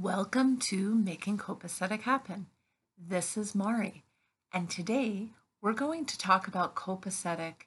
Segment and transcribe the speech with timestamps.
[0.00, 2.46] Welcome to Making Copacetic Happen.
[2.96, 4.02] This is Mari,
[4.50, 5.28] and today
[5.60, 7.66] we're going to talk about copacetic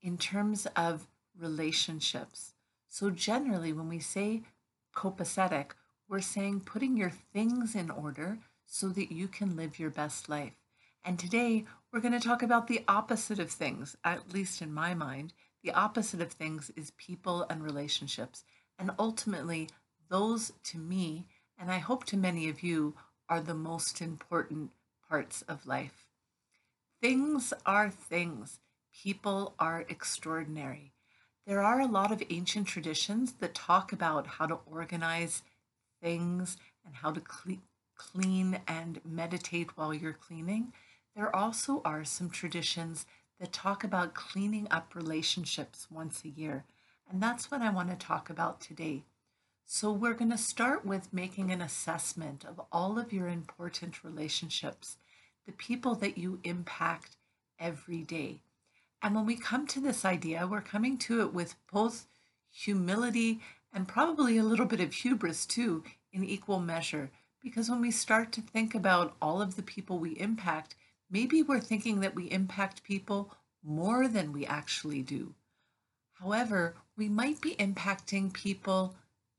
[0.00, 2.52] in terms of relationships.
[2.88, 4.42] So, generally, when we say
[4.94, 5.72] copacetic,
[6.08, 10.54] we're saying putting your things in order so that you can live your best life.
[11.04, 14.94] And today we're going to talk about the opposite of things, at least in my
[14.94, 15.32] mind.
[15.64, 18.44] The opposite of things is people and relationships.
[18.78, 19.68] And ultimately,
[20.08, 21.26] those to me
[21.58, 22.94] and I hope to many of you,
[23.28, 24.70] are the most important
[25.08, 26.06] parts of life.
[27.00, 28.60] Things are things.
[28.92, 30.92] People are extraordinary.
[31.46, 35.42] There are a lot of ancient traditions that talk about how to organize
[36.02, 37.22] things and how to
[37.96, 40.72] clean and meditate while you're cleaning.
[41.16, 43.06] There also are some traditions
[43.40, 46.64] that talk about cleaning up relationships once a year.
[47.10, 49.04] And that's what I want to talk about today.
[49.66, 54.98] So we're going to start with making an assessment of all of your important relationships,
[55.46, 57.16] the people that you impact
[57.58, 58.40] every day.
[59.02, 62.06] And when we come to this idea, we're coming to it with both
[62.50, 63.40] humility
[63.72, 65.82] and probably a little bit of hubris too
[66.12, 67.10] in equal measure.
[67.42, 70.76] Because when we start to think about all of the people we impact,
[71.10, 75.34] maybe we're thinking that we impact people more than we actually do.
[76.20, 78.94] However, we might be impacting people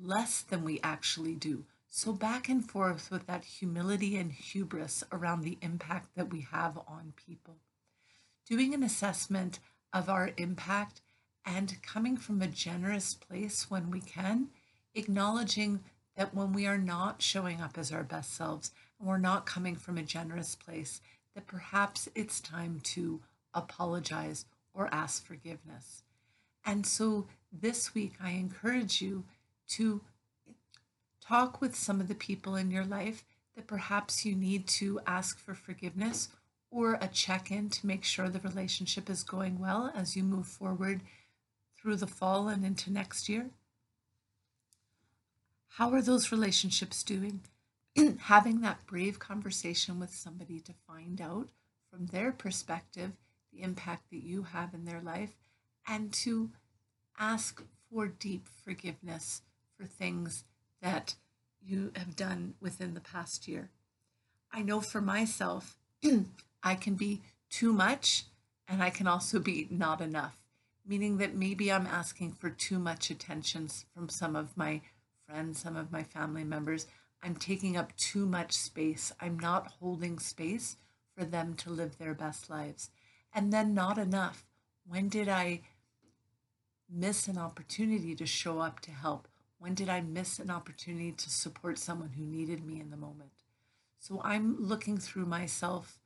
[0.00, 1.64] less than we actually do.
[1.88, 6.78] So, back and forth with that humility and hubris around the impact that we have
[6.86, 7.56] on people.
[8.46, 9.58] Doing an assessment
[9.92, 11.00] of our impact
[11.46, 14.48] and coming from a generous place when we can,
[14.94, 15.80] acknowledging
[16.16, 19.76] that when we are not showing up as our best selves and we're not coming
[19.76, 21.00] from a generous place,
[21.34, 23.20] that perhaps it's time to
[23.54, 26.02] apologize or ask forgiveness.
[26.66, 29.24] And so this week, I encourage you
[29.68, 30.00] to
[31.20, 33.24] talk with some of the people in your life
[33.54, 36.28] that perhaps you need to ask for forgiveness
[36.70, 40.46] or a check in to make sure the relationship is going well as you move
[40.46, 41.00] forward
[41.76, 43.50] through the fall and into next year.
[45.78, 47.40] How are those relationships doing?
[48.20, 51.48] Having that brave conversation with somebody to find out
[51.90, 53.12] from their perspective
[53.52, 55.36] the impact that you have in their life
[55.86, 56.50] and to
[57.18, 59.42] ask for deep forgiveness
[59.78, 60.44] for things
[60.82, 61.14] that
[61.62, 63.70] you have done within the past year.
[64.52, 65.76] I know for myself,
[66.62, 68.24] I can be too much
[68.66, 70.38] and I can also be not enough,
[70.86, 74.80] meaning that maybe I'm asking for too much attention from some of my
[75.26, 76.86] friends, some of my family members.
[77.22, 79.12] I'm taking up too much space.
[79.20, 80.76] I'm not holding space
[81.16, 82.90] for them to live their best lives.
[83.34, 84.46] And then not enough.
[84.86, 85.60] When did I
[86.90, 89.28] miss an opportunity to show up to help?
[89.58, 93.32] When did I miss an opportunity to support someone who needed me in the moment?
[93.98, 95.98] So I'm looking through myself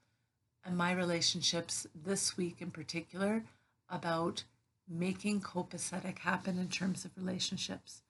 [0.64, 3.44] and my relationships this week in particular
[3.90, 4.44] about
[4.88, 8.02] making copacetic happen in terms of relationships.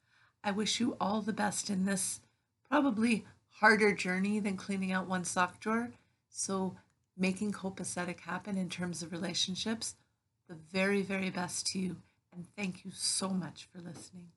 [0.44, 2.20] I wish you all the best in this
[2.68, 3.24] probably
[3.60, 5.90] harder journey than cleaning out one sock drawer.
[6.28, 6.76] So,
[7.16, 9.94] making copacetic happen in terms of relationships,
[10.48, 11.96] the very, very best to you.
[12.32, 14.28] And thank you so much for listening.